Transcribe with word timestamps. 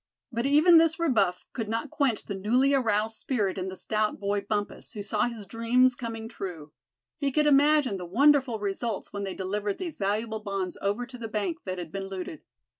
But 0.31 0.47
even 0.47 0.79
this 0.79 0.97
rebuff 0.99 1.45
could 1.53 1.69
not 1.69 1.91
quench 1.91 2.23
the 2.23 2.33
newly 2.33 2.73
aroused 2.73 3.17
spirit 3.19 3.59
in 3.59 3.67
the 3.67 3.75
stout 3.75 4.19
boy, 4.19 4.41
Bumpus, 4.41 4.93
who 4.93 5.03
saw 5.03 5.27
his 5.27 5.45
dreams 5.45 5.93
coming 5.93 6.27
true. 6.27 6.71
He 7.19 7.31
could 7.31 7.45
imagine 7.45 7.97
the 7.97 8.05
wonderful 8.07 8.57
results 8.57 9.13
when 9.13 9.25
they 9.25 9.35
delivered 9.35 9.77
these 9.77 9.99
valuable 9.99 10.39
bonds 10.39 10.75
over 10.81 11.05
to 11.05 11.19
the 11.19 11.27
bank 11.27 11.59
that 11.65 11.77
had 11.77 11.91
been 11.91 12.07
looted. 12.07 12.41